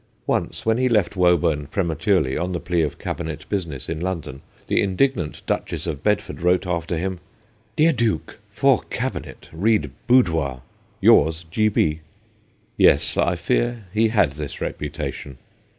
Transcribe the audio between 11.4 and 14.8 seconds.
G. B.' Yes; I fear he had this